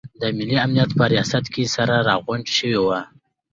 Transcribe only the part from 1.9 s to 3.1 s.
راغونډ شوي وو.